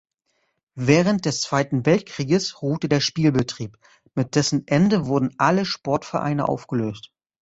Während 0.79 1.25
des 1.25 1.41
Zweiten 1.41 1.85
Weltkrieges 1.85 2.63
ruhte 2.63 2.89
der 2.89 3.01
Spielbetrieb, 3.01 3.77
mit 4.15 4.33
dessen 4.33 4.65
Ende 4.67 5.05
wurden 5.05 5.35
alle 5.37 5.63
Sportvereine 5.63 6.49
aufgelöst. 6.49 7.11